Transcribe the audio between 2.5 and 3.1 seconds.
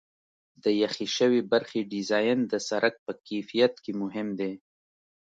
د سرک